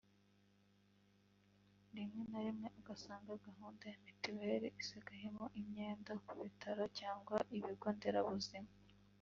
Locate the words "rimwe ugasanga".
2.45-3.41